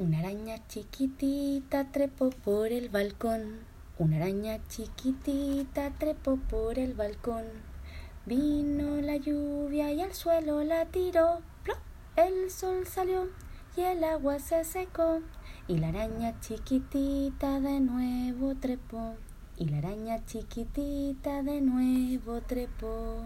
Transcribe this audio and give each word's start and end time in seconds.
Una 0.00 0.20
araña 0.20 0.64
chiquitita 0.68 1.90
trepó 1.90 2.30
por 2.30 2.70
el 2.70 2.88
balcón. 2.88 3.58
Una 3.98 4.18
araña 4.18 4.60
chiquitita 4.68 5.90
trepó 5.98 6.36
por 6.36 6.78
el 6.78 6.94
balcón. 6.94 7.42
Vino 8.24 9.00
la 9.00 9.16
lluvia 9.16 9.90
y 9.90 10.00
al 10.00 10.14
suelo 10.14 10.62
la 10.62 10.86
tiró. 10.86 11.40
¡Plop! 11.64 11.78
El 12.14 12.48
sol 12.48 12.86
salió 12.86 13.28
y 13.76 13.80
el 13.80 14.04
agua 14.04 14.38
se 14.38 14.62
secó. 14.62 15.20
Y 15.66 15.78
la 15.78 15.88
araña 15.88 16.38
chiquitita 16.38 17.58
de 17.58 17.80
nuevo 17.80 18.54
trepó. 18.54 19.16
Y 19.56 19.64
la 19.64 19.78
araña 19.78 20.24
chiquitita 20.26 21.42
de 21.42 21.60
nuevo 21.60 22.40
trepó. 22.42 23.20